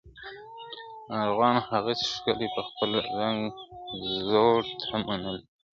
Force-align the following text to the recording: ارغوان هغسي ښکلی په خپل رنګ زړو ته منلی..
ارغوان 1.19 1.55
هغسي 1.69 2.05
ښکلی 2.13 2.47
په 2.55 2.61
خپل 2.67 2.91
رنګ 3.19 3.39
زړو 4.25 4.49
ته 4.81 4.93
منلی.. 5.05 5.43